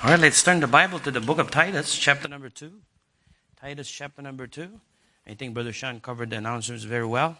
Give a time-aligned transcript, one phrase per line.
[0.00, 2.70] All right, let's turn the Bible to the book of Titus, chapter number 2.
[3.60, 4.68] Titus, chapter number 2.
[5.26, 7.36] I think Brother Sean covered the announcements very well.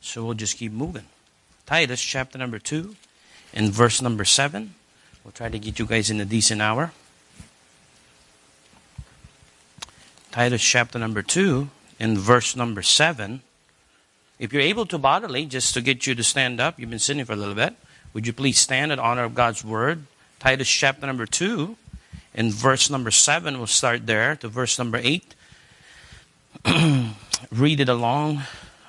[0.00, 1.04] So we'll just keep moving.
[1.64, 2.96] Titus, chapter number 2,
[3.54, 4.74] and verse number 7.
[5.22, 6.90] We'll try to get you guys in a decent hour.
[10.32, 11.68] Titus, chapter number 2,
[12.00, 13.42] and verse number 7.
[14.40, 17.24] If you're able to bodily, just to get you to stand up, you've been sitting
[17.24, 17.76] for a little bit.
[18.14, 20.06] Would you please stand in honor of God's word?
[20.38, 21.76] Titus chapter number 2
[22.32, 23.58] and verse number 7.
[23.58, 25.34] We'll start there to verse number 8.
[27.50, 28.42] read it along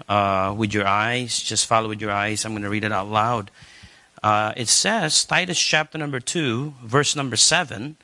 [0.07, 1.41] uh, with your eyes.
[1.41, 2.45] Just follow with your eyes.
[2.45, 3.49] I'm going to read it out loud.
[4.21, 7.97] Uh, it says, Titus chapter number 2, verse number 7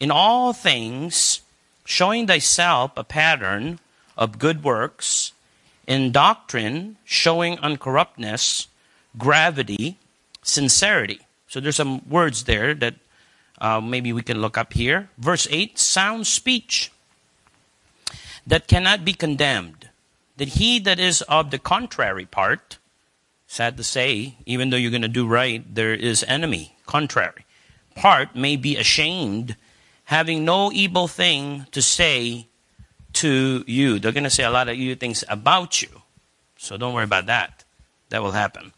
[0.00, 1.42] In all things,
[1.84, 3.78] showing thyself a pattern
[4.18, 5.30] of good works,
[5.86, 8.66] in doctrine, showing uncorruptness,
[9.16, 9.98] gravity,
[10.44, 11.20] sincerity.
[11.48, 12.94] So there's some words there that
[13.58, 15.08] uh, maybe we can look up here.
[15.18, 16.92] Verse 8 sound speech
[18.46, 19.88] that cannot be condemned.
[20.36, 22.78] That he that is of the contrary part,
[23.46, 27.46] sad to say, even though you're going to do right, there is enemy, contrary.
[27.94, 29.56] Part may be ashamed,
[30.06, 32.48] having no evil thing to say
[33.14, 34.00] to you.
[34.00, 36.02] They're going to say a lot of evil things about you.
[36.58, 37.62] So don't worry about that.
[38.08, 38.72] That will happen.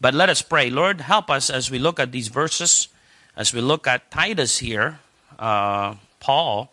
[0.00, 0.70] But let us pray.
[0.70, 2.88] Lord, help us as we look at these verses,
[3.36, 5.00] as we look at Titus here.
[5.38, 6.72] Uh, Paul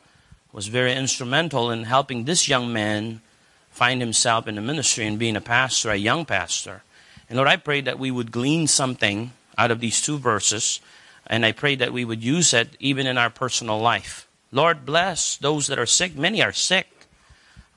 [0.53, 3.22] was very instrumental in helping this young man
[3.70, 6.83] find himself in the ministry and being a pastor, a young pastor.
[7.30, 10.80] And Lord, I pray that we would glean something out of these two verses,
[11.28, 14.28] and I pray that we would use it even in our personal life.
[14.52, 16.16] Lord, bless those that are sick.
[16.16, 16.88] Many are sick.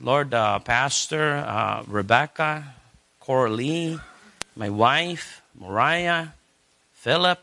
[0.01, 2.75] Lord, uh, Pastor uh, Rebecca,
[3.19, 3.99] Coralie,
[4.55, 6.29] my wife, Mariah,
[6.93, 7.39] Philip,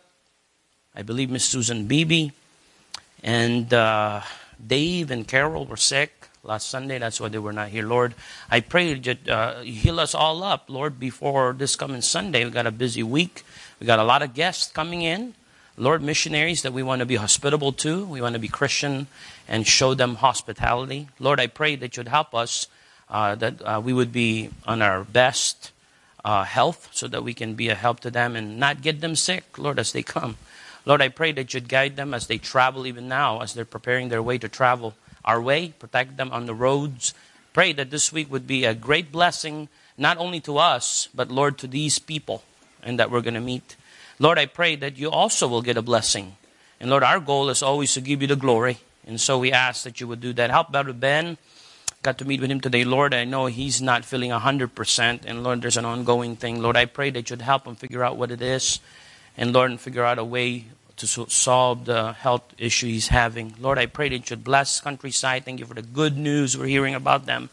[0.95, 2.29] I believe Miss Susan Beebe,
[3.23, 4.21] and uh,
[4.65, 6.97] Dave and Carol were sick last Sunday.
[6.97, 7.85] That's why they were not here.
[7.85, 8.15] Lord,
[8.49, 12.45] I pray that uh, heal us all up, Lord, before this coming Sunday.
[12.45, 13.43] We got a busy week.
[13.79, 15.33] We got a lot of guests coming in.
[15.79, 18.05] Lord, missionaries that we want to be hospitable to.
[18.05, 19.05] We want to be Christian
[19.47, 21.09] and show them hospitality.
[21.19, 22.67] Lord, I pray that you'd help us,
[23.09, 25.71] uh, that uh, we would be on our best
[26.27, 29.15] uh, health so that we can be a help to them and not get them
[29.15, 30.35] sick, Lord, as they come.
[30.85, 34.09] Lord, I pray that you'd guide them as they travel even now, as they're preparing
[34.09, 34.93] their way to travel
[35.23, 35.69] our way.
[35.79, 37.13] Protect them on the roads.
[37.53, 41.57] Pray that this week would be a great blessing, not only to us, but Lord,
[41.59, 42.43] to these people
[42.83, 43.77] and that we're going to meet.
[44.19, 46.35] Lord, I pray that you also will get a blessing.
[46.81, 48.79] And Lord, our goal is always to give you the glory.
[49.07, 50.49] And so we ask that you would do that.
[50.49, 51.37] Help Brother Ben
[52.07, 52.85] got to meet with him today.
[52.85, 55.25] Lord, I know he's not feeling 100%.
[55.25, 56.61] And Lord, there's an ongoing thing.
[56.61, 58.79] Lord, I pray that you'd help him figure out what it is.
[59.35, 63.55] And Lord, and figure out a way to solve the health issue he's having.
[63.59, 65.43] Lord, I pray that you'd bless countryside.
[65.43, 67.49] Thank you for the good news we're hearing about them.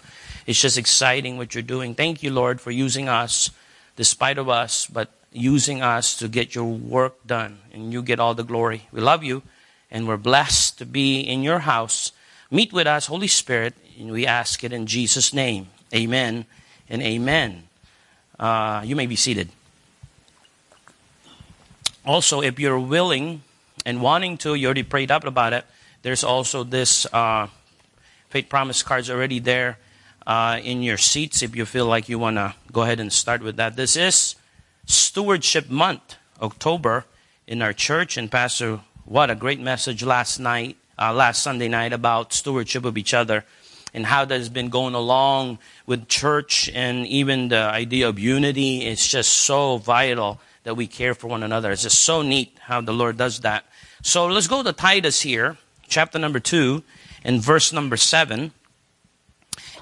[0.47, 1.97] It's just exciting what you're doing.
[1.97, 3.50] Thank you, Lord, for using us,
[3.97, 7.59] despite of us, but using us to get your work done.
[7.72, 8.86] And you get all the glory.
[8.92, 9.42] We love you,
[9.91, 12.12] and we're blessed to be in your house.
[12.54, 15.66] Meet with us, Holy Spirit, and we ask it in Jesus' name.
[15.92, 16.47] Amen
[16.88, 17.65] and amen.
[18.38, 19.48] Uh, you may be seated.
[22.06, 23.42] Also, if you're willing
[23.84, 25.65] and wanting to, you already prayed up about it.
[26.03, 27.48] There's also this uh,
[28.28, 29.78] faith promise cards already there
[30.25, 33.42] uh, in your seats if you feel like you want to go ahead and start
[33.42, 33.75] with that.
[33.75, 34.36] This is
[34.86, 37.04] Stewardship Month, October,
[37.48, 38.16] in our church.
[38.16, 42.97] And Pastor, what a great message last night, uh, last Sunday night about stewardship of
[42.99, 43.44] each other
[43.93, 48.82] and how that has been going along with church and even the idea of unity.
[48.87, 51.71] It's just so vital that we care for one another.
[51.71, 53.65] It's just so neat how the Lord does that.
[54.03, 55.56] So let's go to Titus here,
[55.87, 56.83] chapter number 2,
[57.22, 58.53] and verse number 7.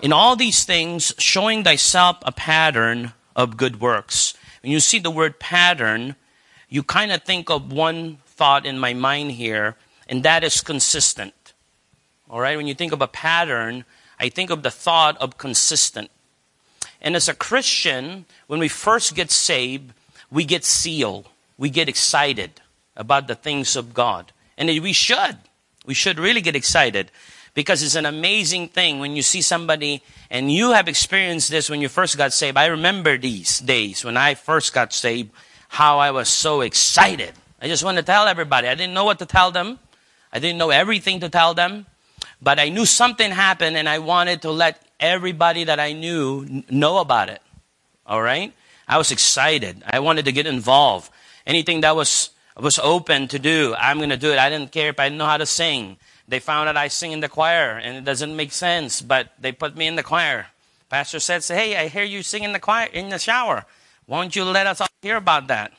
[0.03, 4.35] In all these things, showing thyself a pattern of good works.
[4.63, 6.17] When you see the word pattern,
[6.69, 9.77] you kind of think of one thought in my mind here,
[10.13, 11.55] and that is consistent.
[12.29, 13.87] All right, when you think of a pattern,
[14.21, 16.11] I think of the thought of consistent.
[17.01, 19.95] And as a Christian, when we first get saved,
[20.31, 21.31] we get sealed.
[21.57, 22.61] We get excited
[22.95, 24.33] about the things of God.
[24.59, 25.39] And we should.
[25.87, 27.11] We should really get excited
[27.55, 31.81] because it's an amazing thing when you see somebody and you have experienced this when
[31.81, 32.59] you first got saved.
[32.59, 35.31] I remember these days when I first got saved,
[35.69, 37.33] how I was so excited.
[37.63, 38.69] I just want to tell everybody.
[38.69, 39.79] I didn't know what to tell them.
[40.33, 41.87] I didn't know everything to tell them.
[42.41, 46.99] But I knew something happened and I wanted to let everybody that I knew know
[46.99, 47.43] about it.
[48.07, 48.53] All right?
[48.89, 49.83] I was excited.
[49.87, 51.11] I wanted to get involved.
[51.47, 53.75] Anything that was was open to do.
[53.79, 54.39] I'm going to do it.
[54.39, 55.97] I didn't care if I didn't know how to sing.
[56.29, 59.53] They found out I sing in the choir, and it doesn't make sense, but they
[59.53, 60.49] put me in the choir.
[60.91, 63.65] Pastor said, "Hey, I hear you sing in the choir in the shower.
[64.07, 65.73] Won't you let us all hear about that?"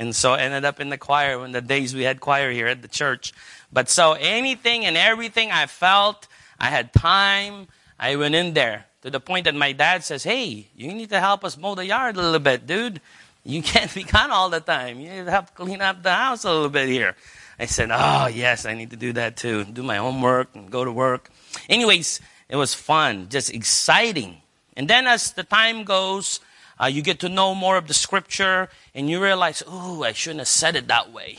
[0.00, 2.66] And so I ended up in the choir when the days we had choir here
[2.66, 3.34] at the church.
[3.70, 6.26] But so anything and everything I felt,
[6.58, 7.68] I had time,
[7.98, 11.20] I went in there to the point that my dad says, Hey, you need to
[11.20, 13.02] help us mow the yard a little bit, dude.
[13.44, 15.00] You can't be gone all the time.
[15.00, 17.14] You need to help clean up the house a little bit here.
[17.58, 19.64] I said, Oh, yes, I need to do that too.
[19.64, 21.30] Do my homework and go to work.
[21.68, 24.40] Anyways, it was fun, just exciting.
[24.78, 26.40] And then as the time goes,
[26.80, 30.40] uh, you get to know more of the scripture and you realize, oh, I shouldn't
[30.40, 31.38] have said it that way.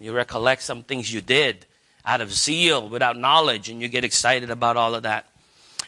[0.00, 1.66] You recollect some things you did
[2.04, 5.26] out of zeal, without knowledge, and you get excited about all of that.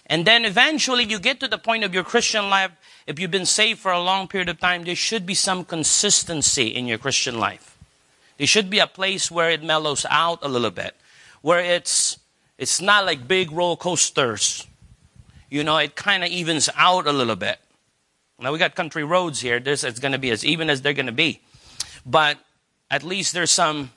[0.07, 2.73] And then eventually you get to the point of your Christian life,
[3.07, 6.67] if you've been saved for a long period of time, there should be some consistency
[6.67, 7.79] in your Christian life.
[8.37, 10.97] There should be a place where it mellows out a little bit,
[11.43, 12.19] where it's,
[12.59, 14.67] it's not like big roller coasters.
[15.49, 17.61] You know, it kind of evens out a little bit.
[18.41, 19.61] Now we got country roads here.
[19.61, 21.41] This is going to be as even as they're going to be.
[22.07, 22.39] But
[22.91, 23.91] at least there's some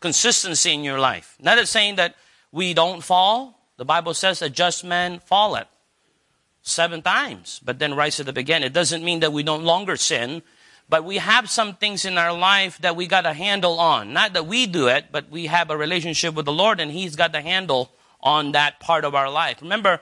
[0.00, 1.36] consistency in your life.
[1.40, 2.14] Not that saying that
[2.52, 3.60] we don't fall.
[3.76, 5.68] The Bible says a just man falleth
[6.62, 8.64] seven times, but then rises up again.
[8.64, 10.42] It doesn't mean that we don't longer sin,
[10.88, 14.12] but we have some things in our life that we got a handle on.
[14.12, 17.14] Not that we do it, but we have a relationship with the Lord and He's
[17.14, 19.60] got the handle on that part of our life.
[19.60, 20.00] Remember,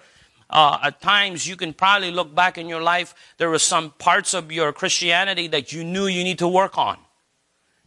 [0.55, 4.33] uh, at times you can probably look back in your life, there were some parts
[4.33, 6.97] of your Christianity that you knew you need to work on.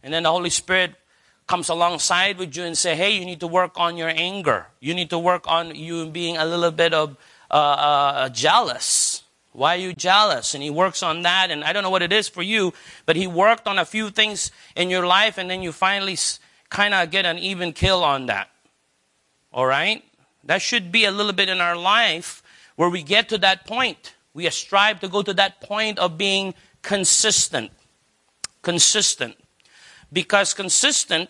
[0.02, 0.94] And then the Holy Spirit
[1.46, 4.66] comes alongside with you and say, hey, you need to work on your anger.
[4.80, 7.16] You need to work on you being a little bit of
[7.50, 9.22] uh, uh, jealous.
[9.52, 10.52] Why are you jealous?
[10.52, 11.50] And he works on that.
[11.50, 12.74] And I don't know what it is for you,
[13.06, 16.18] but he worked on a few things in your life, and then you finally
[16.68, 18.50] kind of get an even kill on that.
[19.54, 20.04] All right?
[20.44, 22.42] That should be a little bit in our life
[22.78, 24.14] where we get to that point.
[24.34, 27.72] We strive to go to that point of being consistent.
[28.62, 29.34] Consistent.
[30.12, 31.28] Because consistent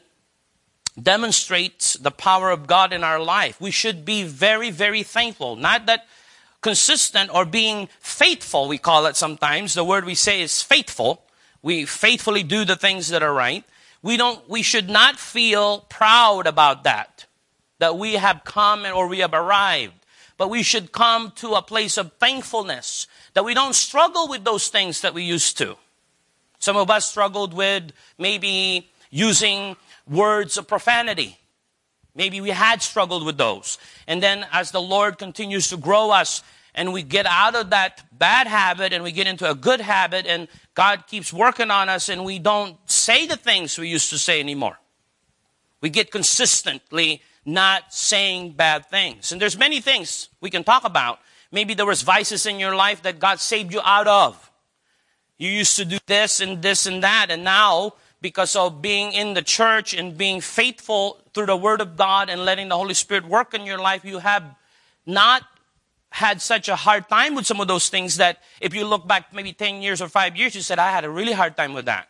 [1.02, 3.58] demonstrates the power of God in our life.
[3.62, 5.56] We should be very, very thankful.
[5.56, 6.06] Not that
[6.60, 9.72] consistent or being faithful, we call it sometimes.
[9.72, 11.22] The word we say is faithful.
[11.62, 13.64] We faithfully do the things that are right.
[14.02, 17.24] We don't, we should not feel proud about that,
[17.78, 19.97] that we have come or we have arrived
[20.38, 24.68] but we should come to a place of thankfulness that we don't struggle with those
[24.68, 25.76] things that we used to.
[26.60, 29.76] Some of us struggled with maybe using
[30.08, 31.38] words of profanity.
[32.14, 33.78] Maybe we had struggled with those.
[34.06, 36.42] And then as the Lord continues to grow us
[36.74, 40.26] and we get out of that bad habit and we get into a good habit
[40.26, 44.18] and God keeps working on us and we don't say the things we used to
[44.18, 44.78] say anymore.
[45.80, 49.32] We get consistently not saying bad things.
[49.32, 51.18] And there's many things we can talk about.
[51.50, 54.50] Maybe there was vices in your life that God saved you out of.
[55.38, 59.32] You used to do this and this and that, and now because of being in
[59.32, 63.24] the church and being faithful through the Word of God and letting the Holy Spirit
[63.24, 64.44] work in your life, you have
[65.06, 65.42] not
[66.10, 69.32] had such a hard time with some of those things that if you look back
[69.32, 71.86] maybe 10 years or 5 years, you said, I had a really hard time with
[71.86, 72.08] that.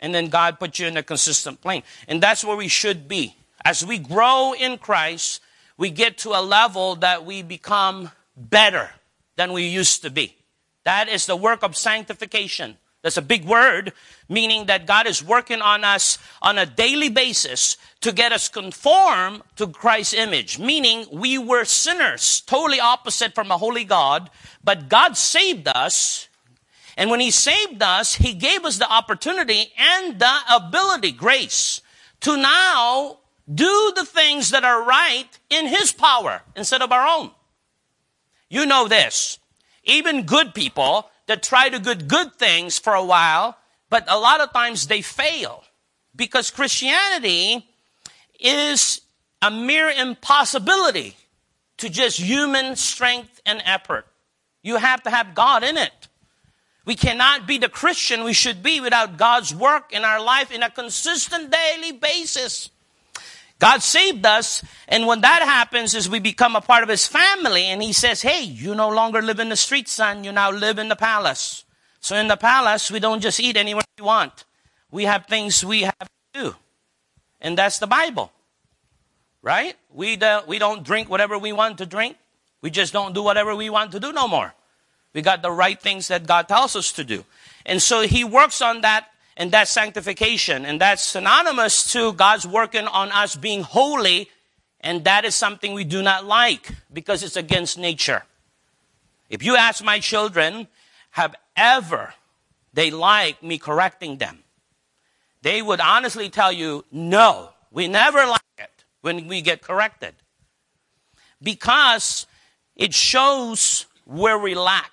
[0.00, 1.84] And then God put you in a consistent plane.
[2.08, 3.36] And that's where we should be.
[3.64, 5.40] As we grow in Christ,
[5.76, 8.90] we get to a level that we become better
[9.36, 10.36] than we used to be.
[10.84, 12.76] That is the work of sanctification.
[13.02, 13.92] That's a big word,
[14.28, 19.42] meaning that God is working on us on a daily basis to get us conform
[19.56, 20.58] to Christ's image.
[20.58, 24.30] Meaning we were sinners, totally opposite from a holy God,
[24.62, 26.28] but God saved us.
[26.96, 31.80] And when He saved us, He gave us the opportunity and the ability, grace,
[32.20, 33.18] to now
[33.52, 37.30] do the things that are right in His power instead of our own.
[38.48, 39.38] You know this.
[39.84, 43.56] Even good people that try to do good things for a while,
[43.90, 45.64] but a lot of times they fail
[46.14, 47.66] because Christianity
[48.38, 49.00] is
[49.40, 51.16] a mere impossibility
[51.78, 54.06] to just human strength and effort.
[54.62, 56.08] You have to have God in it.
[56.84, 60.62] We cannot be the Christian we should be without God's work in our life in
[60.62, 62.70] a consistent daily basis.
[63.62, 67.66] God saved us, and when that happens is we become a part of his family,
[67.66, 70.80] and he says, hey, you no longer live in the street, son, you now live
[70.80, 71.62] in the palace.
[72.00, 74.46] So in the palace, we don't just eat anywhere we want.
[74.90, 76.56] We have things we have to do.
[77.40, 78.32] And that's the Bible.
[79.42, 79.76] Right?
[79.94, 82.16] We, do, we don't drink whatever we want to drink.
[82.62, 84.52] We just don't do whatever we want to do no more.
[85.14, 87.24] We got the right things that God tells us to do.
[87.64, 90.64] And so he works on that and that sanctification.
[90.64, 94.30] And that's synonymous to God's working on us being holy.
[94.80, 98.24] And that is something we do not like because it's against nature.
[99.30, 100.68] If you ask my children,
[101.10, 102.14] have ever
[102.74, 104.40] they like me correcting them?
[105.42, 110.14] They would honestly tell you, no, we never like it when we get corrected.
[111.42, 112.26] Because
[112.76, 114.90] it shows where we lack.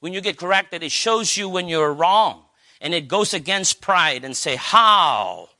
[0.00, 2.42] When you get corrected, it shows you when you're wrong.
[2.80, 5.50] And it goes against pride and say, how?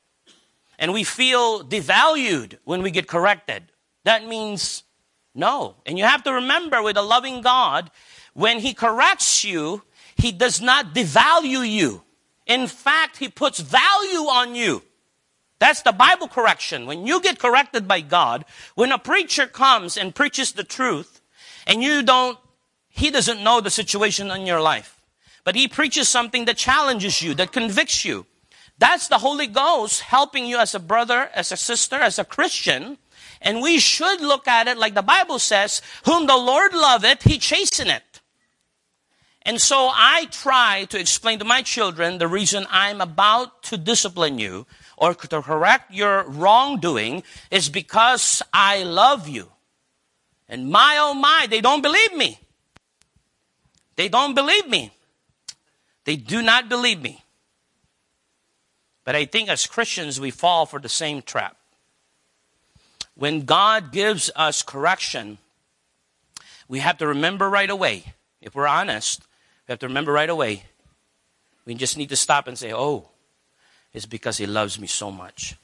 [0.79, 3.71] And we feel devalued when we get corrected.
[4.03, 4.83] That means
[5.35, 5.75] no.
[5.85, 7.91] And you have to remember with a loving God,
[8.33, 9.83] when He corrects you,
[10.15, 12.03] He does not devalue you.
[12.47, 14.81] In fact, He puts value on you.
[15.59, 16.87] That's the Bible correction.
[16.87, 21.21] When you get corrected by God, when a preacher comes and preaches the truth,
[21.67, 22.39] and you don't,
[22.89, 25.00] he doesn't know the situation in your life,
[25.43, 28.25] but he preaches something that challenges you, that convicts you.
[28.77, 32.97] That's the Holy Ghost helping you as a brother, as a sister, as a Christian.
[33.41, 37.37] And we should look at it like the Bible says, whom the Lord loveth, he
[37.37, 38.01] chasteneth.
[39.43, 44.37] And so I try to explain to my children the reason I'm about to discipline
[44.37, 44.67] you
[44.97, 49.51] or to correct your wrongdoing is because I love you.
[50.47, 52.39] And my oh my, they don't believe me.
[53.95, 54.91] They don't believe me.
[56.05, 57.23] They do not believe me.
[59.03, 61.57] But I think as Christians, we fall for the same trap.
[63.15, 65.37] When God gives us correction,
[66.67, 69.21] we have to remember right away, if we're honest,
[69.67, 70.63] we have to remember right away.
[71.65, 73.09] We just need to stop and say, oh,
[73.93, 75.55] it's because He loves me so much.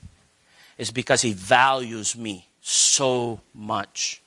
[0.77, 4.21] It's because He values me so much.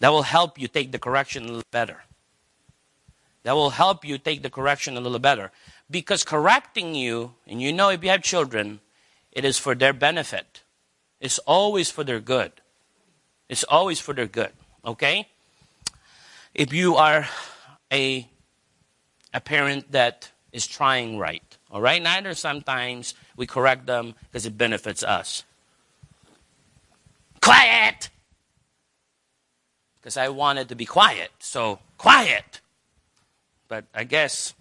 [0.00, 2.02] That will help you take the correction a little better.
[3.44, 5.52] That will help you take the correction a little better.
[5.90, 8.80] Because correcting you, and you know if you have children,
[9.32, 10.62] it is for their benefit.
[11.20, 12.52] It's always for their good.
[13.48, 14.52] It's always for their good.
[14.84, 15.28] Okay?
[16.54, 17.28] If you are
[17.92, 18.26] a,
[19.34, 22.02] a parent that is trying right, all right?
[22.02, 25.44] Neither sometimes we correct them because it benefits us.
[27.42, 28.08] Quiet!
[30.00, 31.30] Because I wanted to be quiet.
[31.40, 32.60] So, quiet!
[33.74, 34.54] But I guess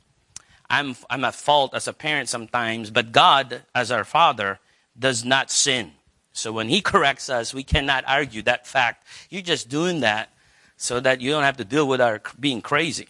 [0.72, 4.58] I'm, I'm at fault as a parent sometimes, but God, as our Father,
[4.98, 5.92] does not sin.
[6.32, 9.06] So when He corrects us, we cannot argue that fact.
[9.30, 10.30] You're just doing that
[10.78, 13.08] so that you don't have to deal with our being crazy.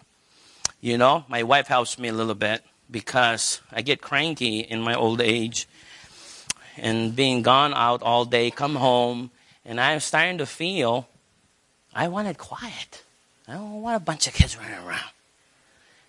[0.82, 4.96] You know, my wife helps me a little bit because I get cranky in my
[4.96, 5.70] old age
[6.76, 9.32] and being gone out all day, come home,
[9.64, 11.08] and I'm starting to feel
[11.96, 13.04] I wanted quiet.
[13.48, 15.14] I don't want a bunch of kids running around.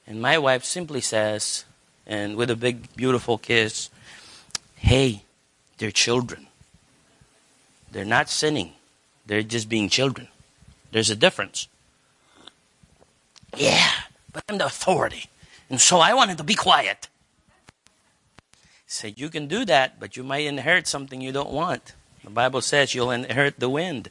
[0.06, 1.64] And my wife simply says,
[2.06, 3.90] and with a big, beautiful kiss,
[4.76, 5.22] hey,
[5.78, 6.46] they're children.
[7.90, 8.72] They're not sinning,
[9.26, 10.28] they're just being children.
[10.90, 11.68] There's a difference.
[13.56, 13.90] Yeah,
[14.32, 15.26] but I'm the authority.
[15.70, 17.08] And so I wanted to be quiet.
[18.86, 21.94] Said, You can do that, but you might inherit something you don't want.
[22.22, 24.08] The Bible says you'll inherit the wind.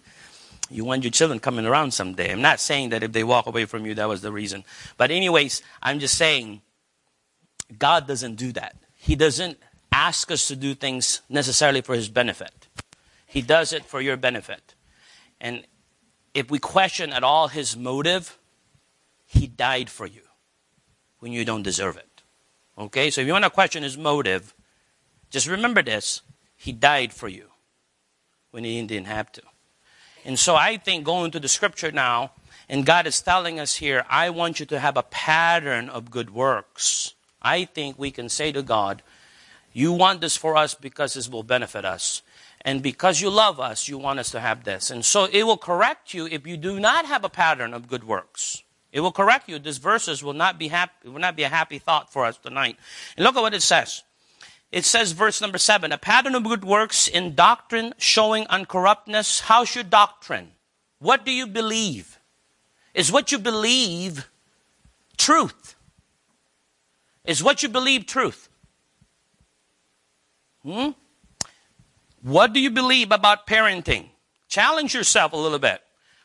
[0.69, 2.31] You want your children coming around someday.
[2.31, 4.63] I'm not saying that if they walk away from you, that was the reason.
[4.97, 6.61] But, anyways, I'm just saying
[7.77, 8.75] God doesn't do that.
[8.95, 9.57] He doesn't
[9.91, 12.67] ask us to do things necessarily for His benefit,
[13.25, 14.75] He does it for your benefit.
[15.39, 15.63] And
[16.33, 18.37] if we question at all His motive,
[19.25, 20.21] He died for you
[21.23, 22.21] when you don't deserve it.
[22.77, 23.09] Okay?
[23.09, 24.53] So if you want to question his motive,
[25.29, 26.21] just remember this
[26.57, 27.47] he died for you
[28.51, 29.41] when he didn't have to.
[30.25, 32.31] And so I think going to the scripture now,
[32.69, 36.33] and God is telling us here, I want you to have a pattern of good
[36.33, 37.13] works.
[37.41, 39.01] I think we can say to God,
[39.73, 42.21] You want this for us because this will benefit us.
[42.61, 44.89] And because you love us, you want us to have this.
[44.89, 48.05] And so it will correct you if you do not have a pattern of good
[48.05, 48.63] works.
[48.93, 49.59] It will correct you.
[49.59, 52.77] These verses will not be happy, will not be a happy thought for us tonight.
[53.17, 54.03] And look at what it says.
[54.73, 59.41] It says, verse number seven, a pattern of good works in doctrine showing uncorruptness.
[59.41, 60.53] How's your doctrine?
[60.97, 62.17] What do you believe?
[62.95, 64.27] Is what you believe
[65.15, 65.75] truth?
[67.23, 68.49] Is what you believe truth?
[70.63, 70.89] Hmm?
[72.23, 74.07] What do you believe about parenting?
[74.47, 75.83] Challenge yourself a little bit.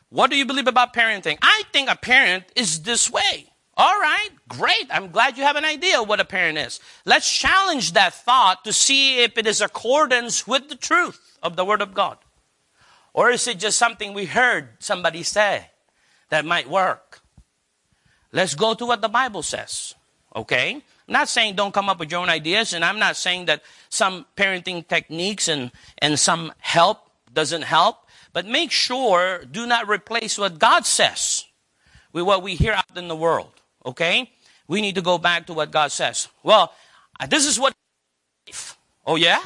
[0.09, 1.37] What do you believe about parenting?
[1.43, 3.48] I think a parent is this way.
[3.79, 4.87] All right, great.
[4.89, 6.81] I'm glad you have an idea what a parent is.
[7.05, 11.63] Let's challenge that thought to see if it is accordance with the truth of the
[11.63, 12.17] Word of God.
[13.13, 15.67] Or is it just something we heard somebody say
[16.27, 17.21] that might work?
[18.33, 19.95] Let's go to what the Bible says.
[20.35, 20.73] Okay?
[20.73, 23.63] I'm not saying don't come up with your own ideas, and I'm not saying that
[23.87, 30.37] some parenting techniques and, and some help doesn't help, but make sure do not replace
[30.37, 31.45] what God says
[32.11, 33.53] with what we hear out in the world.
[33.85, 34.31] Okay?
[34.67, 36.27] We need to go back to what God says.
[36.43, 36.73] Well,
[37.19, 37.73] uh, this is what.
[39.05, 39.39] Oh, yeah?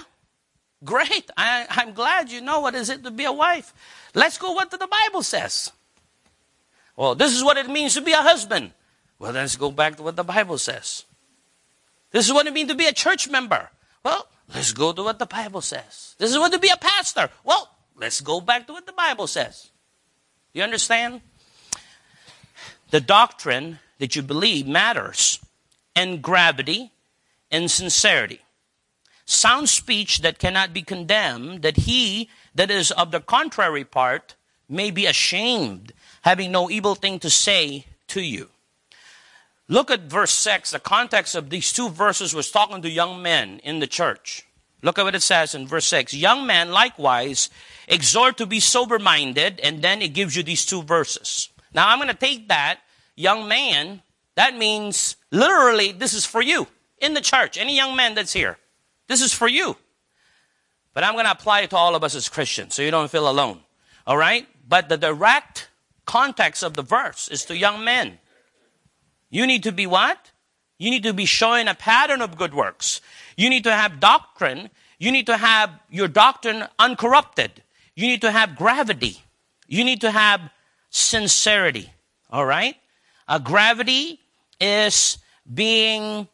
[0.83, 1.29] Great.
[1.37, 3.73] I, I'm glad you know what is it to be a wife.
[4.13, 5.71] Let's go what the Bible says.
[6.95, 8.71] Well, this is what it means to be a husband.
[9.17, 11.05] Well, let's go back to what the Bible says.
[12.11, 13.69] This is what it means to be a church member.
[14.03, 16.15] Well, let's go to what the Bible says.
[16.19, 17.29] This is what to be a pastor.
[17.43, 19.71] Well, let's go back to what the Bible says.
[20.53, 21.21] You understand?
[22.91, 25.39] The doctrine that you believe matters,
[25.95, 26.91] and gravity
[27.51, 28.39] and sincerity.
[29.25, 34.35] Sound speech that cannot be condemned, that he that is of the contrary part
[34.67, 38.49] may be ashamed, having no evil thing to say to you.
[39.69, 40.71] Look at verse 6.
[40.71, 44.45] The context of these two verses was talking to young men in the church.
[44.81, 46.13] Look at what it says in verse 6.
[46.13, 47.49] Young men likewise
[47.87, 51.49] exhort to be sober minded, and then it gives you these two verses.
[51.73, 52.79] Now I'm going to take that,
[53.15, 54.01] young man,
[54.35, 56.67] that means literally this is for you
[56.99, 57.57] in the church.
[57.57, 58.57] Any young man that's here,
[59.07, 59.75] this is for you.
[60.93, 63.09] But I'm going to apply it to all of us as Christians so you don't
[63.09, 63.59] feel alone.
[64.05, 64.47] All right?
[64.67, 65.69] But the direct
[66.05, 68.19] context of the verse is to young men.
[69.29, 70.31] You need to be what?
[70.77, 73.01] You need to be showing a pattern of good works.
[73.35, 74.69] You need to have doctrine.
[74.99, 77.63] You need to have your doctrine uncorrupted.
[77.95, 79.23] You need to have gravity.
[79.67, 80.41] You need to have
[80.89, 81.91] sincerity.
[82.29, 82.75] All right?
[83.27, 84.19] A gravity
[84.59, 85.17] is
[85.51, 86.27] being,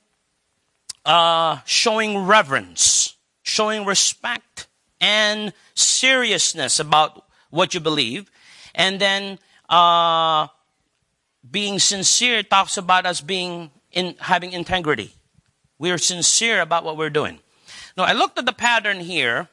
[1.06, 4.68] uh, showing reverence, showing respect
[5.02, 8.30] and seriousness about what you believe.
[8.76, 10.48] And then, uh,
[11.50, 15.14] being sincere talks about us being in having integrity.
[15.78, 17.40] We are sincere about what we're doing.
[17.98, 19.50] Now, I looked at the pattern here,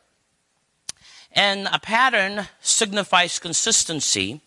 [1.33, 4.41] and a pattern signifies consistency,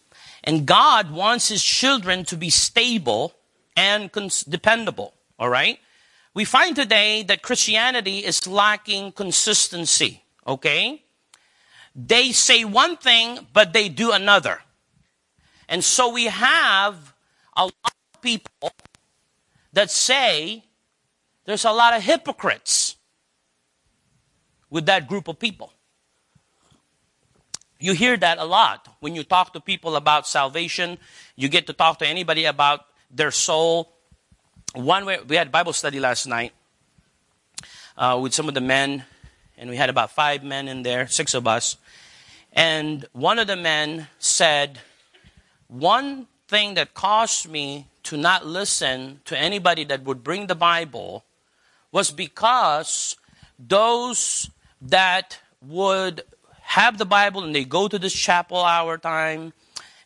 [0.43, 3.33] and God wants His children to be stable
[3.75, 5.13] and cons- dependable.
[5.37, 5.79] All right?
[6.33, 10.23] We find today that Christianity is lacking consistency.
[10.45, 11.03] Okay?
[11.95, 14.61] They say one thing, but they do another.
[15.67, 17.13] And so we have
[17.55, 18.71] a lot of people
[19.73, 20.63] that say
[21.45, 22.95] there's a lot of hypocrites
[24.69, 25.73] with that group of people.
[27.79, 30.97] You hear that a lot when you talk to people about salvation.
[31.37, 33.93] You get to talk to anybody about their soul.
[34.73, 36.51] One way, we had Bible study last night
[37.97, 39.05] uh, with some of the men,
[39.57, 41.77] and we had about five men in there, six of us.
[42.51, 44.79] And one of the men said,
[45.69, 51.23] One thing that caused me to not listen to anybody that would bring the Bible
[51.93, 53.15] was because
[53.57, 54.49] those
[54.81, 56.23] that would
[56.69, 59.53] have the Bible and they go to this chapel hour time,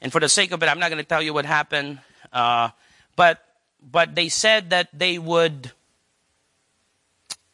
[0.02, 2.00] and for the sake of it, I'm not going to tell you what happened,
[2.32, 2.70] uh,
[3.18, 3.44] but
[3.92, 5.72] but they said that they would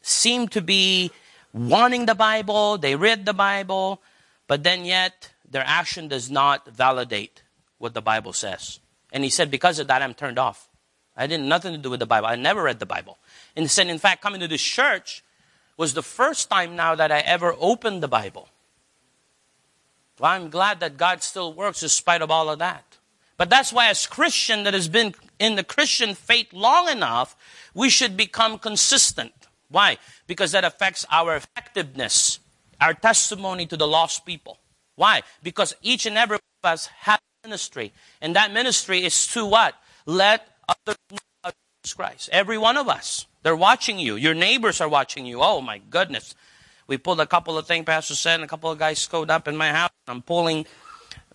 [0.00, 1.10] seem to be
[1.52, 4.00] wanting the Bible, they read the Bible,
[4.46, 7.42] but then yet their action does not validate
[7.78, 8.78] what the Bible says.
[9.12, 10.68] And he said, because of that, I'm turned off.
[11.16, 12.28] I didn't nothing to do with the Bible.
[12.28, 13.18] I never read the Bible.
[13.56, 15.24] And he said, in fact, coming to this church
[15.76, 18.48] was the first time now that I ever opened the Bible.
[20.20, 22.98] Well, I'm glad that God still works in spite of all of that.
[23.38, 27.34] But that's why, as Christian that has been in the Christian faith long enough,
[27.72, 29.32] we should become consistent.
[29.70, 29.96] Why?
[30.26, 32.38] Because that affects our effectiveness,
[32.80, 34.58] our testimony to the lost people.
[34.96, 35.22] Why?
[35.42, 37.92] Because each and every of us a ministry.
[38.20, 39.74] And that ministry is to what?
[40.04, 41.50] Let others know
[41.82, 42.28] Jesus Christ.
[42.32, 43.26] Every one of us.
[43.42, 44.16] They're watching you.
[44.16, 45.40] Your neighbors are watching you.
[45.40, 46.34] Oh my goodness.
[46.90, 49.46] We pulled a couple of things, Pastor said, and a couple of guys scowed up
[49.46, 49.92] in my house.
[50.08, 50.66] I'm pulling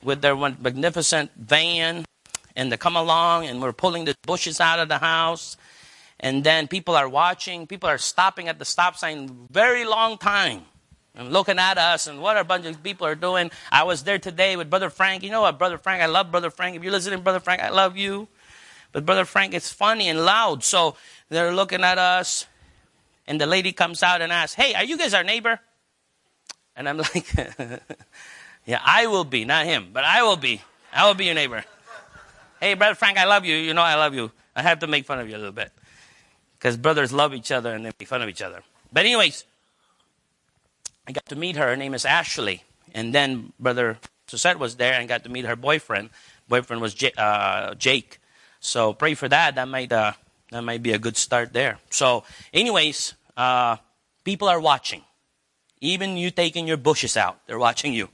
[0.03, 2.03] with their magnificent van,
[2.57, 5.55] and they come along, and we're pulling the bushes out of the house.
[6.19, 7.67] And then people are watching.
[7.67, 10.63] People are stopping at the stop sign very long time
[11.15, 13.49] and looking at us and what a bunch of people are doing.
[13.71, 15.23] I was there today with Brother Frank.
[15.23, 16.03] You know what, Brother Frank?
[16.03, 16.75] I love Brother Frank.
[16.75, 18.27] If you're listening, Brother Frank, I love you.
[18.91, 20.65] But Brother Frank is funny and loud.
[20.65, 20.97] So
[21.29, 22.45] they're looking at us.
[23.27, 25.59] And the lady comes out and asks, Hey, are you guys our neighbor?
[26.75, 27.33] And I'm like,
[28.65, 30.61] Yeah, I will be, not him, but I will be.
[30.91, 31.63] I will be your neighbor.
[32.59, 33.55] Hey, Brother Frank, I love you.
[33.55, 34.31] You know I love you.
[34.55, 35.71] I have to make fun of you a little bit.
[36.57, 38.63] Because brothers love each other and they make fun of each other.
[38.91, 39.43] But, anyways,
[41.07, 41.67] I got to meet her.
[41.67, 42.63] Her name is Ashley.
[42.93, 46.09] And then Brother Suzette was there and got to meet her boyfriend.
[46.47, 48.19] Boyfriend was J- uh, Jake.
[48.59, 49.55] So pray for that.
[49.55, 50.13] That might uh,
[50.55, 51.79] That might be a good start there.
[51.89, 53.75] So, anyways, uh,
[54.23, 55.01] people are watching.
[55.81, 58.07] Even you taking your bushes out, they're watching you.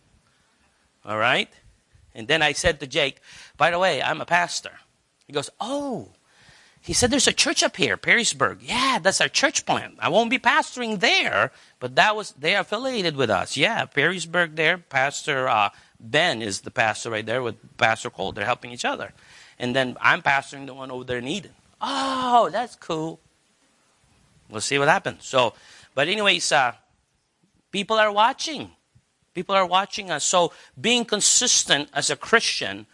[1.06, 1.50] All right?
[2.16, 3.22] And then I said to Jake,
[3.58, 4.72] by the way, I'm a pastor.
[5.28, 6.14] He goes, oh.
[6.82, 8.58] He said, there's a church up here, Perrysburg.
[8.62, 9.98] Yeah, that's our church plant.
[10.00, 13.56] I won't be pastoring there, but that was, they affiliated with us.
[13.56, 14.80] Yeah, Perrysburg there.
[14.80, 18.32] Pastor uh, Ben is the pastor right there with Pastor Cole.
[18.32, 19.14] They're helping each other.
[19.60, 21.52] And then I'm pastoring the one over there in Eden.
[21.82, 23.20] Oh, that's cool.
[24.50, 25.26] We'll see what happens.
[25.26, 25.54] So,
[25.96, 26.74] but anyways, uh,
[27.72, 28.72] people are watching.
[29.34, 30.24] People are watching us.
[30.24, 32.86] So being consistent as a Christian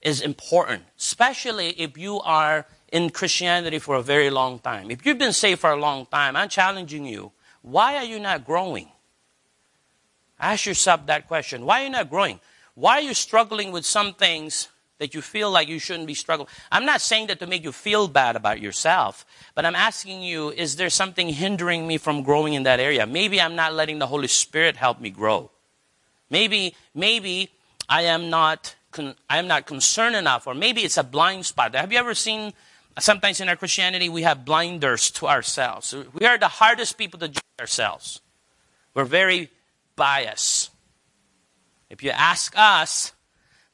[0.00, 4.90] is important, especially if you are in Christianity for a very long time.
[4.90, 7.32] If you've been saved for a long time, I'm challenging you.
[7.62, 8.88] Why are you not growing?
[10.38, 11.64] Ask yourself that question.
[11.64, 12.38] Why are you not growing?
[12.74, 16.48] Why are you struggling with some things that you feel like you shouldn't be struggling?
[16.70, 20.50] I'm not saying that to make you feel bad about yourself, but I'm asking you,
[20.50, 23.06] is there something hindering me from growing in that area?
[23.06, 25.50] Maybe I'm not letting the Holy Spirit help me grow.
[26.30, 27.50] Maybe, maybe
[27.88, 31.74] I am not, con- I am not concerned enough, or maybe it's a blind spot.
[31.74, 32.52] Have you ever seen,
[32.98, 35.94] sometimes in our Christianity, we have blinders to ourselves.
[36.12, 38.20] We are the hardest people to judge ourselves.
[38.94, 39.50] We're very
[39.96, 40.70] biased.
[41.90, 43.12] If you ask us,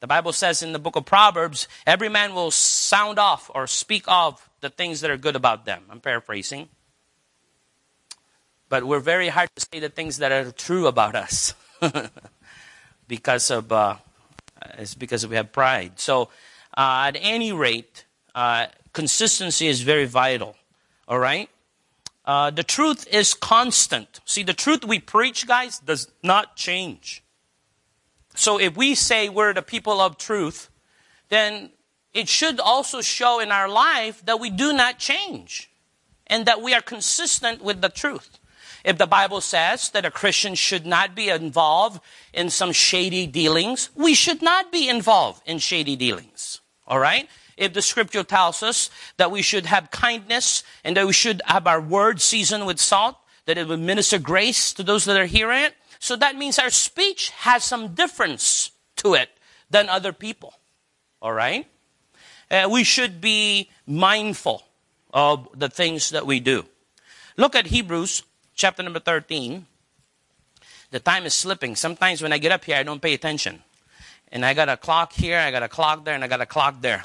[0.01, 4.03] the Bible says in the book of Proverbs, every man will sound off or speak
[4.07, 5.83] of the things that are good about them.
[5.89, 6.69] I'm paraphrasing.
[8.67, 11.53] But we're very hard to say the things that are true about us.
[13.07, 13.97] because of uh,
[14.77, 15.99] it's because we have pride.
[15.99, 16.29] So,
[16.77, 20.55] uh, at any rate, uh, consistency is very vital.
[21.07, 21.49] All right.
[22.23, 24.19] Uh, the truth is constant.
[24.25, 27.20] See, the truth we preach, guys, does not change.
[28.35, 30.69] So, if we say we're the people of truth,
[31.29, 31.71] then
[32.13, 35.69] it should also show in our life that we do not change
[36.27, 38.39] and that we are consistent with the truth.
[38.83, 42.01] If the Bible says that a Christian should not be involved
[42.33, 46.61] in some shady dealings, we should not be involved in shady dealings.
[46.87, 47.29] All right?
[47.57, 51.67] If the scripture tells us that we should have kindness and that we should have
[51.67, 55.63] our word seasoned with salt, that it will minister grace to those that are hearing
[55.63, 59.29] it, so that means our speech has some difference to it
[59.69, 60.53] than other people.
[61.21, 61.67] All right?
[62.49, 64.63] Uh, we should be mindful
[65.13, 66.65] of the things that we do.
[67.37, 68.23] Look at Hebrews
[68.55, 69.65] chapter number 13.
[70.91, 71.75] The time is slipping.
[71.75, 73.63] Sometimes when I get up here, I don't pay attention.
[74.31, 76.45] And I got a clock here, I got a clock there, and I got a
[76.45, 77.03] clock there.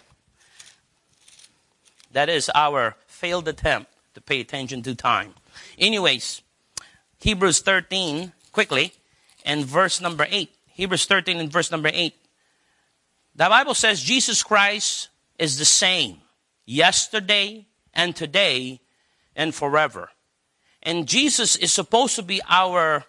[2.13, 5.35] That is our failed attempt to pay attention to time.
[5.79, 6.43] Anyways,
[7.21, 8.93] Hebrews 13, quickly,
[9.45, 10.51] and verse number 8.
[10.67, 12.15] Hebrews 13 and verse number 8.
[13.35, 15.09] The Bible says Jesus Christ
[15.39, 16.19] is the same
[16.65, 18.81] yesterday and today
[19.35, 20.11] and forever.
[20.83, 23.05] And Jesus is supposed to be our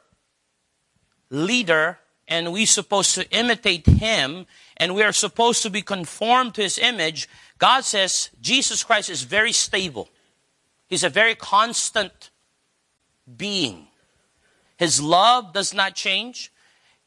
[1.30, 4.46] leader, and we're supposed to imitate him,
[4.78, 7.30] and we are supposed to be conformed to his image.
[7.58, 10.10] God says Jesus Christ is very stable.
[10.88, 12.30] He's a very constant
[13.36, 13.88] being.
[14.78, 16.52] His love does not change.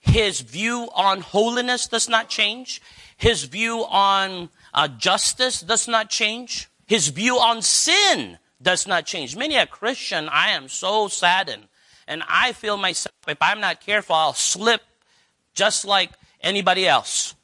[0.00, 2.82] His view on holiness does not change.
[3.16, 6.68] His view on uh, justice does not change.
[6.86, 9.36] His view on sin does not change.
[9.36, 11.68] Many a Christian, I am so saddened.
[12.08, 14.82] And I feel myself, if I'm not careful, I'll slip
[15.54, 17.34] just like anybody else.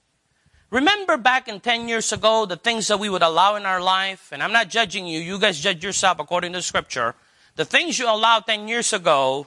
[0.70, 4.30] Remember back in 10 years ago, the things that we would allow in our life,
[4.32, 7.14] and I'm not judging you, you guys judge yourself according to scripture.
[7.56, 9.46] The things you allowed 10 years ago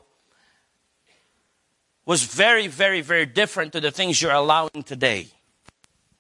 [2.06, 5.28] was very, very, very different to the things you're allowing today.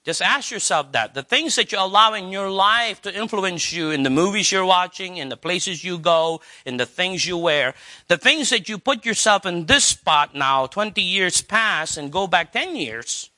[0.05, 1.15] Just ask yourself that.
[1.15, 4.65] The things that you allow in your life to influence you in the movies you're
[4.65, 7.73] watching, in the places you go, in the things you wear,
[8.07, 12.27] the things that you put yourself in this spot now, 20 years past, and go
[12.27, 13.31] back 10 years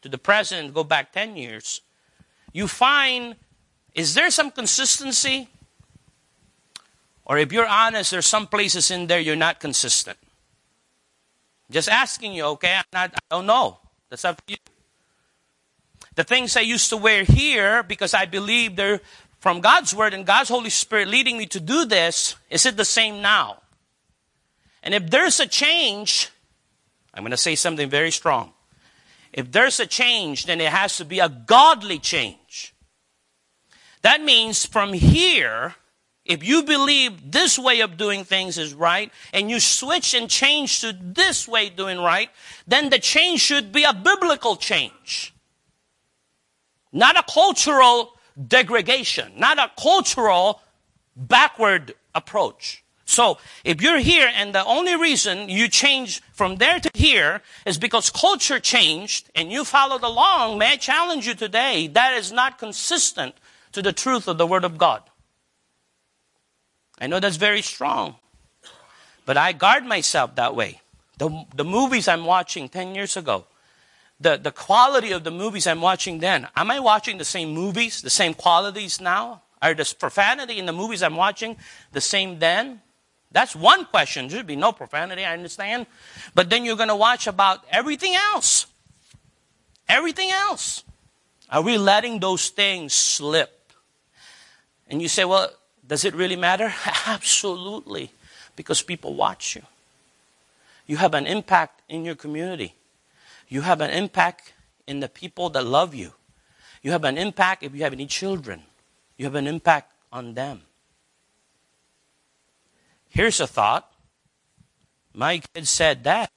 [0.00, 1.82] to the present, go back 10 years,
[2.52, 3.36] you find,
[3.94, 5.48] is there some consistency?
[7.24, 10.18] Or if you're honest, there's some places in there you're not consistent.
[11.70, 12.80] Just asking you, okay?
[12.92, 13.78] Not, I don't know.
[14.10, 14.58] That's up to you.
[16.14, 19.00] The things I used to wear here because I believe they're
[19.40, 22.84] from God's Word and God's Holy Spirit leading me to do this, is it the
[22.84, 23.58] same now?
[24.82, 26.28] And if there's a change,
[27.12, 28.52] I'm going to say something very strong.
[29.32, 32.72] If there's a change, then it has to be a godly change.
[34.02, 35.74] That means from here,
[36.24, 40.80] if you believe this way of doing things is right, and you switch and change
[40.80, 42.30] to this way doing right,
[42.66, 45.34] then the change should be a biblical change.
[46.92, 48.16] Not a cultural
[48.48, 50.60] degradation, not a cultural
[51.16, 52.84] backward approach.
[53.04, 57.76] So if you're here and the only reason you change from there to here is
[57.76, 62.58] because culture changed and you followed along, may I challenge you today, that is not
[62.58, 63.34] consistent
[63.72, 65.02] to the truth of the Word of God.
[67.00, 68.16] I know that's very strong,
[69.26, 70.80] but I guard myself that way.
[71.18, 73.46] The, the movies I'm watching 10 years ago,
[74.20, 78.02] the, the quality of the movies I'm watching then, am I watching the same movies,
[78.02, 79.42] the same qualities now?
[79.60, 81.56] Are the profanity in the movies I'm watching
[81.92, 82.80] the same then?
[83.30, 84.28] That's one question.
[84.28, 85.86] There should be no profanity, I understand.
[86.34, 88.66] But then you're going to watch about everything else.
[89.88, 90.84] Everything else.
[91.48, 93.72] Are we letting those things slip?
[94.88, 95.50] And you say, well,
[95.86, 96.72] does it really matter?
[97.06, 98.10] Absolutely.
[98.56, 99.62] Because people watch you.
[100.86, 102.74] You have an impact in your community.
[103.48, 104.52] You have an impact
[104.86, 106.12] in the people that love you.
[106.82, 108.62] You have an impact if you have any children.
[109.16, 110.62] You have an impact on them.
[113.08, 113.90] Here's a thought.
[115.14, 116.30] My kid said that.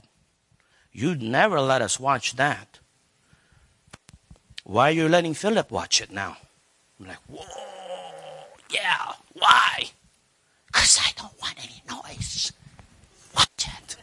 [0.92, 2.80] You'd never let us watch that.
[4.64, 6.38] Why are you letting Philip watch it now?
[7.00, 7.46] I'm like, whoa,
[8.70, 9.14] yeah,
[9.46, 9.84] why?
[10.68, 12.52] Because I don't want any noise.
[13.36, 13.98] Watch it.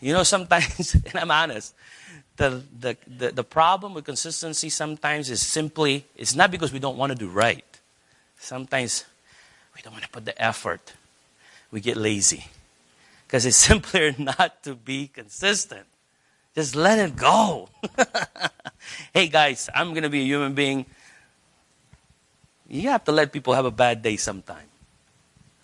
[0.00, 1.74] You know, sometimes, and I'm honest,
[2.36, 6.96] the, the, the, the problem with consistency sometimes is simply, it's not because we don't
[6.96, 7.64] want to do right.
[8.38, 9.04] Sometimes
[9.74, 10.92] we don't want to put the effort.
[11.72, 12.46] We get lazy.
[13.26, 15.86] Because it's simpler not to be consistent.
[16.54, 17.68] Just let it go.
[19.14, 20.86] hey guys, I'm going to be a human being.
[22.68, 24.68] You have to let people have a bad day sometime.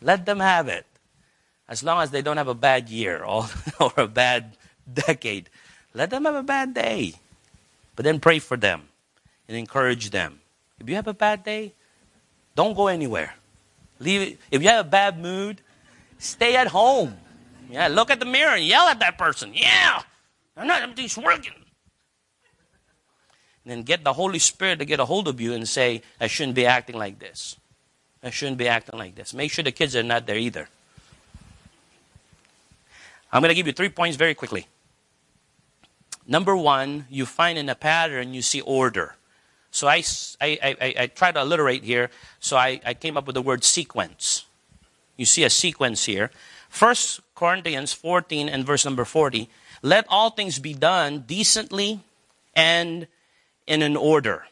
[0.00, 0.86] Let them have it.
[1.68, 3.46] As long as they don't have a bad year or,
[3.80, 4.56] or a bad
[4.92, 5.50] decade,
[5.92, 7.14] let them have a bad day.
[7.96, 8.88] But then pray for them
[9.48, 10.40] and encourage them.
[10.80, 11.72] If you have a bad day,
[12.54, 13.34] don't go anywhere.
[13.98, 14.38] Leave it.
[14.50, 15.60] If you have a bad mood,
[16.18, 17.16] stay at home.
[17.70, 19.52] Yeah, look at the mirror and yell at that person.
[19.54, 20.02] Yeah,
[20.56, 21.54] I'm not everything's working.
[23.64, 26.54] Then get the Holy Spirit to get a hold of you and say, I shouldn't
[26.54, 27.56] be acting like this.
[28.22, 29.32] I shouldn't be acting like this.
[29.34, 30.68] Make sure the kids are not there either.
[33.32, 34.66] I'm going to give you three points very quickly.
[36.26, 39.16] Number one, you find in a pattern, you see order.
[39.70, 40.02] So I,
[40.40, 43.64] I, I, I try to alliterate here, so I, I came up with the word
[43.64, 44.44] sequence.
[45.16, 46.30] You see a sequence here.
[46.68, 49.48] First Corinthians 14 and verse number 40.
[49.82, 52.00] Let all things be done decently
[52.54, 53.06] and
[53.66, 54.44] in an order.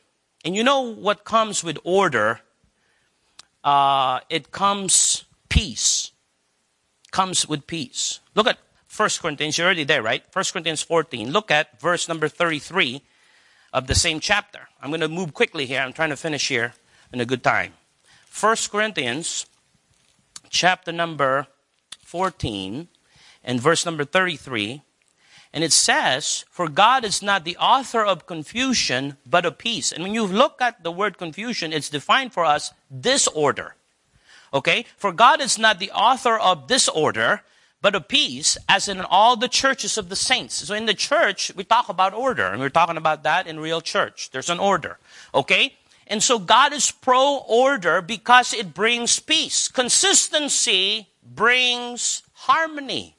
[0.44, 2.40] And you know what comes with order?
[3.62, 6.10] Uh, it comes peace.
[7.10, 8.20] Comes with peace.
[8.34, 8.58] Look at
[8.94, 9.56] 1 Corinthians.
[9.56, 10.22] You're already there, right?
[10.32, 11.30] 1 Corinthians 14.
[11.30, 13.02] Look at verse number 33
[13.72, 14.68] of the same chapter.
[14.80, 15.80] I'm going to move quickly here.
[15.80, 16.74] I'm trying to finish here
[17.12, 17.74] in a good time.
[18.38, 19.46] 1 Corinthians
[20.48, 21.46] chapter number
[22.00, 22.88] 14
[23.44, 24.82] and verse number 33.
[25.52, 29.92] And it says, For God is not the author of confusion, but of peace.
[29.92, 33.74] And when you look at the word confusion, it's defined for us disorder.
[34.54, 34.86] Okay?
[34.96, 37.42] For God is not the author of disorder,
[37.82, 40.54] but of peace, as in all the churches of the saints.
[40.54, 43.80] So in the church, we talk about order, and we're talking about that in real
[43.80, 44.30] church.
[44.30, 44.98] There's an order,
[45.34, 45.74] okay?
[46.06, 49.68] And so God is pro order because it brings peace.
[49.68, 53.16] Consistency brings harmony.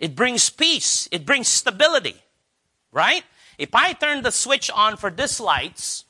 [0.00, 1.08] It brings peace.
[1.12, 2.16] It brings stability,
[2.90, 3.22] right?
[3.58, 6.06] If I turn the switch on for this lights,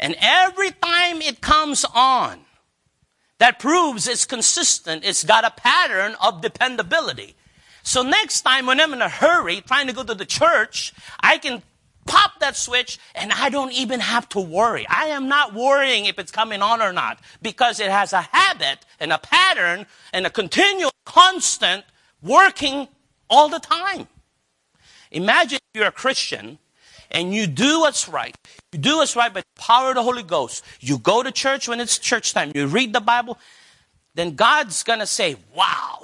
[0.00, 2.40] and every time it comes on,
[3.38, 5.04] that proves it's consistent.
[5.04, 7.36] It's got a pattern of dependability.
[7.84, 11.38] So next time when I'm in a hurry trying to go to the church, I
[11.38, 11.62] can
[12.04, 14.86] pop that switch and I don't even have to worry.
[14.88, 18.84] I am not worrying if it's coming on or not because it has a habit
[18.98, 21.84] and a pattern and a continual, constant
[22.20, 22.88] working
[23.28, 24.08] all the time.
[25.10, 26.58] Imagine if you're a Christian
[27.10, 28.36] and you do what's right.
[28.72, 30.64] You do what's right by the power of the Holy Ghost.
[30.80, 32.52] You go to church when it's church time.
[32.54, 33.38] You read the Bible.
[34.14, 36.02] Then God's going to say, wow,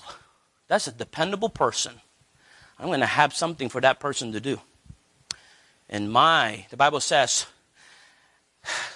[0.69, 1.95] that's a dependable person.
[2.79, 4.61] I'm going to have something for that person to do.
[5.89, 7.47] And my, the Bible says,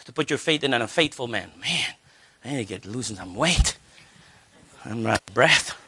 [0.05, 1.51] to put your faith in a faithful man.
[1.61, 1.95] Man,
[2.45, 3.77] I need to get losing some weight.
[4.85, 5.79] I'm out of breath.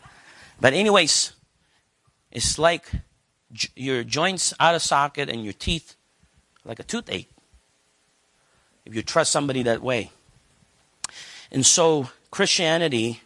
[0.60, 1.32] But anyways,
[2.30, 2.90] it's like
[3.74, 5.96] your joints out of socket and your teeth
[6.64, 7.30] like a toothache
[8.84, 10.10] if you trust somebody that way.
[11.50, 13.20] And so Christianity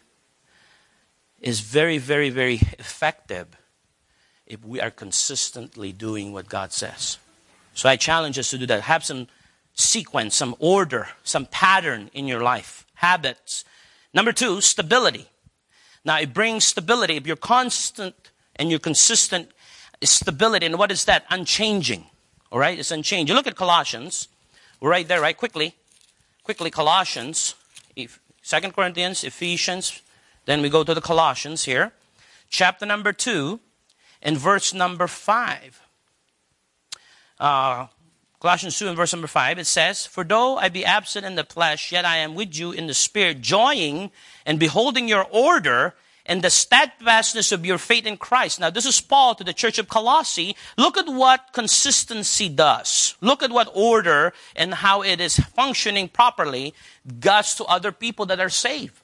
[1.40, 3.48] is very, very, very effective
[4.46, 7.18] if we are consistently doing what God says.
[7.74, 8.82] So I challenge us to do that.
[8.82, 9.26] Have some
[9.74, 13.64] sequence, some order, some pattern in your life, habits.
[14.12, 15.28] Number two, stability.
[16.04, 17.16] Now, it brings stability.
[17.16, 19.50] If you're constant and you're consistent,
[20.02, 20.66] stability.
[20.66, 21.24] And what is that?
[21.30, 22.06] Unchanging.
[22.50, 22.78] All right?
[22.78, 23.28] It's unchanging.
[23.28, 24.28] You look at Colossians.
[24.80, 25.36] We're right there, right?
[25.36, 25.74] Quickly.
[26.42, 27.54] Quickly, Colossians.
[27.96, 30.02] If, Second Corinthians, Ephesians.
[30.44, 31.92] Then we go to the Colossians here.
[32.50, 33.60] Chapter number 2
[34.22, 35.80] and verse number 5.
[37.40, 37.86] Uh,
[38.40, 41.44] Colossians 2 and verse number 5, it says, For though I be absent in the
[41.44, 44.10] flesh, yet I am with you in the spirit, joying
[44.44, 45.94] and beholding your order
[46.26, 48.60] and the steadfastness of your faith in Christ.
[48.60, 50.56] Now, this is Paul to the church of Colossae.
[50.78, 53.14] Look at what consistency does.
[53.20, 56.74] Look at what order and how it is functioning properly
[57.18, 59.00] does to other people that are saved.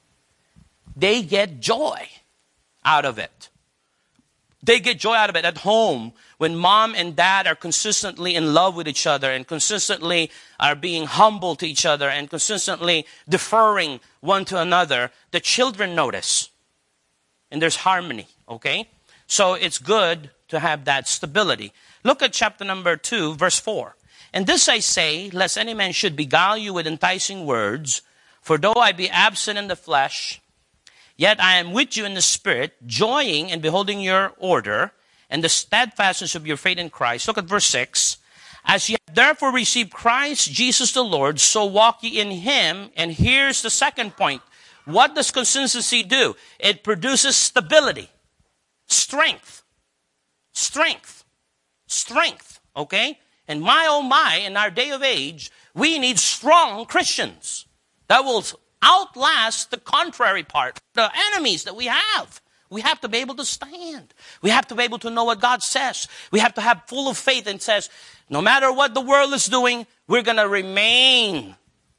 [0.95, 2.09] They get joy
[2.83, 3.49] out of it.
[4.63, 8.53] They get joy out of it at home when mom and dad are consistently in
[8.53, 10.29] love with each other and consistently
[10.59, 15.11] are being humble to each other and consistently deferring one to another.
[15.31, 16.50] The children notice.
[17.51, 18.87] And there's harmony, okay?
[19.27, 21.73] So it's good to have that stability.
[22.03, 23.95] Look at chapter number 2, verse 4.
[24.33, 28.01] And this I say, lest any man should beguile you with enticing words,
[28.41, 30.41] for though I be absent in the flesh,
[31.21, 34.91] Yet I am with you in the Spirit, joying and beholding your order
[35.29, 37.27] and the steadfastness of your faith in Christ.
[37.27, 38.17] Look at verse 6.
[38.65, 42.89] As ye have therefore received Christ Jesus the Lord, so walk ye in him.
[42.97, 44.41] And here's the second point.
[44.85, 46.35] What does consistency do?
[46.59, 48.09] It produces stability,
[48.87, 49.63] strength,
[50.51, 51.23] strength,
[51.87, 52.59] strength.
[52.75, 53.19] Okay?
[53.47, 57.65] And my oh my, in our day of age, we need strong Christians
[58.07, 58.43] that will
[58.83, 62.41] outlast the contrary part, the enemies that we have.
[62.69, 64.13] We have to be able to stand.
[64.41, 66.07] We have to be able to know what God says.
[66.31, 67.89] We have to have full of faith and says,
[68.29, 71.57] no matter what the world is doing, we're going to remain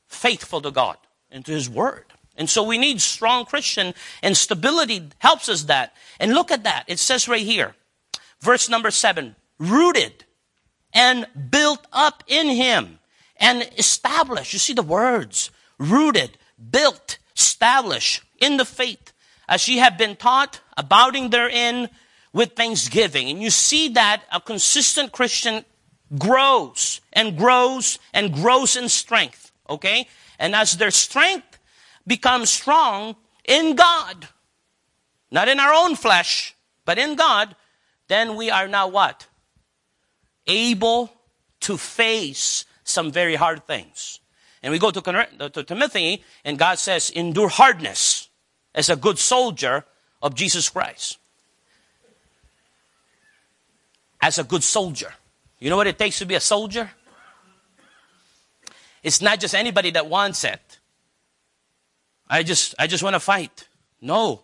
[0.09, 0.97] faithful to God
[1.31, 2.07] and to His Word.
[2.37, 5.95] And so we need strong Christian and stability helps us that.
[6.19, 6.85] And look at that.
[6.87, 7.75] It says right here,
[8.41, 10.25] verse number seven, rooted
[10.95, 12.99] and built up in Him
[13.37, 14.53] and established.
[14.53, 16.39] You see the words, rooted,
[16.71, 19.13] built, established in the faith,
[19.49, 21.89] as ye have been taught, abounding therein
[22.33, 23.29] with thanksgiving.
[23.29, 25.65] And you see that a consistent Christian
[26.19, 29.53] grows and grows and grows in strength.
[29.69, 30.09] Okay?
[30.39, 31.52] And as their strength
[32.07, 34.29] becomes strong in God,
[35.31, 37.55] not in our own flesh, but in God,
[38.09, 39.27] then we are now what?
[40.47, 41.13] Able
[41.61, 44.21] to face some very hard things.
[44.63, 48.29] And we go to, to Timothy, and God says, endure hardness
[48.75, 49.85] as a good soldier
[50.21, 51.19] of Jesus Christ.
[54.21, 55.15] As a good soldier.
[55.59, 56.91] You know what it takes to be a soldier?
[59.03, 60.72] It's not just anybody that wants it.
[62.29, 63.69] I just, I just want to fight.
[64.01, 64.43] No.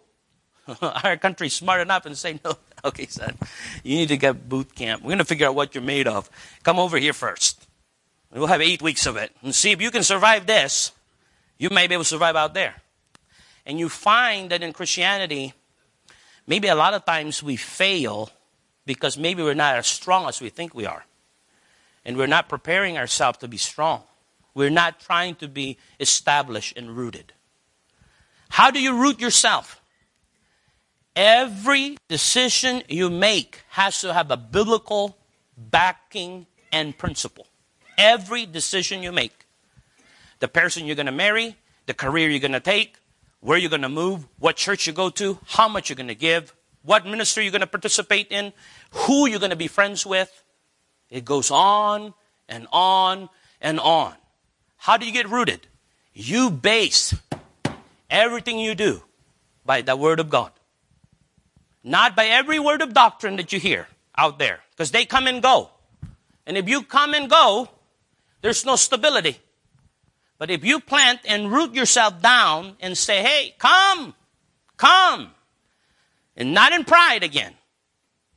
[0.82, 3.36] Our country's smart enough and say, no, okay, son,
[3.82, 5.02] you need to get boot camp.
[5.02, 6.30] We're going to figure out what you're made of.
[6.62, 7.66] Come over here first.
[8.32, 9.32] We'll have eight weeks of it.
[9.42, 10.92] And see if you can survive this,
[11.58, 12.74] you may be able to survive out there.
[13.64, 15.54] And you find that in Christianity,
[16.46, 18.30] maybe a lot of times we fail
[18.86, 21.04] because maybe we're not as strong as we think we are.
[22.04, 24.02] And we're not preparing ourselves to be strong.
[24.54, 27.34] We're not trying to be established and rooted.
[28.48, 29.80] How do you root yourself?
[31.14, 35.16] Every decision you make has to have a biblical
[35.56, 37.46] backing and principle
[37.98, 39.46] every decision you make.
[40.38, 41.56] The person you're going to marry,
[41.86, 42.96] the career you're going to take,
[43.40, 46.14] where you're going to move, what church you go to, how much you're going to
[46.14, 48.52] give, what ministry you're going to participate in,
[48.90, 50.44] who you're going to be friends with.
[51.10, 52.14] It goes on
[52.48, 53.28] and on
[53.60, 54.14] and on.
[54.76, 55.66] How do you get rooted?
[56.14, 57.14] You base
[58.10, 59.02] everything you do
[59.64, 60.52] by the Word of God.
[61.84, 65.42] Not by every word of doctrine that you hear out there, because they come and
[65.42, 65.70] go.
[66.46, 67.68] And if you come and go,
[68.40, 69.38] there's no stability.
[70.38, 74.14] But if you plant and root yourself down and say, hey, come,
[74.76, 75.30] come,
[76.36, 77.54] and not in pride again,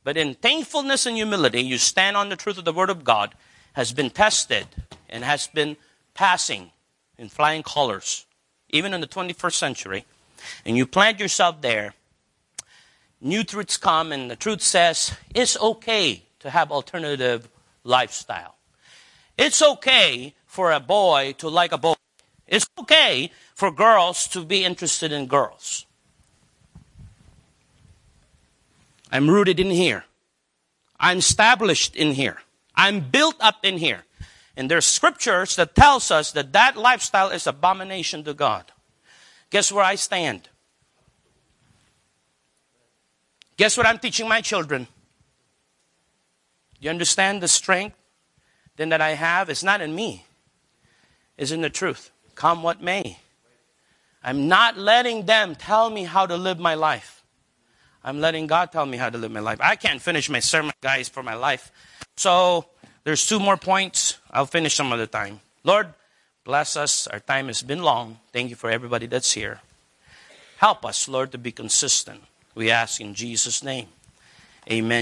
[0.04, 3.34] but in thankfulness and humility, you stand on the truth of the Word of God,
[3.74, 4.66] has been tested
[5.08, 5.76] and has been
[6.14, 6.70] passing
[7.18, 8.26] in flying colors,
[8.72, 10.04] even in the 21st century,
[10.64, 11.94] and you plant yourself there,
[13.20, 17.48] new truths come, and the truth says it's okay to have alternative
[17.84, 18.56] lifestyle.
[19.38, 21.94] It's okay for a boy to like a boy.
[22.46, 25.86] It's okay for girls to be interested in girls.
[29.10, 30.04] I'm rooted in here.
[30.98, 32.38] I'm established in here.
[32.74, 34.04] I'm built up in here.
[34.56, 38.70] And there's scriptures that tells us that that lifestyle is abomination to God.
[39.50, 40.48] Guess where I stand?
[43.56, 44.88] Guess what I'm teaching my children?
[46.80, 47.96] You understand the strength
[48.76, 49.48] then that I have?
[49.48, 50.24] It's not in me.
[51.36, 52.10] It's in the truth.
[52.34, 53.18] Come what may.
[54.24, 57.22] I'm not letting them tell me how to live my life.
[58.04, 59.58] I'm letting God tell me how to live my life.
[59.60, 61.70] I can't finish my sermon, guys, for my life.
[62.16, 62.66] So
[63.04, 64.11] there's two more points.
[64.32, 65.40] I'll finish some other time.
[65.64, 65.92] Lord,
[66.44, 67.06] bless us.
[67.06, 68.18] Our time has been long.
[68.32, 69.60] Thank you for everybody that's here.
[70.58, 72.22] Help us, Lord, to be consistent.
[72.54, 73.88] We ask in Jesus' name.
[74.70, 75.00] Amen.